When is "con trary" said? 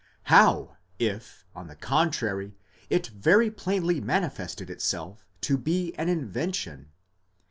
1.75-2.53